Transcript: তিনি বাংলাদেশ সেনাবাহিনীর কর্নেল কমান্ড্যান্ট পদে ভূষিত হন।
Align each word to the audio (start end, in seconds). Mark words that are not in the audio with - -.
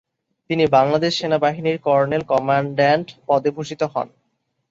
তিনি 0.49 0.63
বাংলাদেশ 0.67 1.13
সেনাবাহিনীর 1.19 1.77
কর্নেল 1.79 2.23
কমান্ড্যান্ট 2.31 3.07
পদে 3.27 3.49
ভূষিত 3.55 3.81
হন। 3.93 4.07